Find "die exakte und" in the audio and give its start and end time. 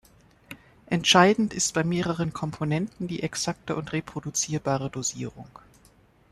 3.07-3.93